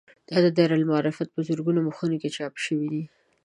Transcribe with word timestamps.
دا 0.27 0.37
دایرة 0.57 0.75
المعارف 0.77 1.17
په 1.33 1.39
زرګونو 1.47 1.79
مخونو 1.87 2.15
کې 2.21 2.33
چاپ 2.35 2.53
شوی 2.65 2.87
دی. 2.93 3.03